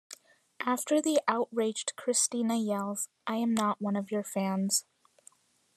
[0.65, 4.87] After the outraged Christina yells, I am not one of your fans!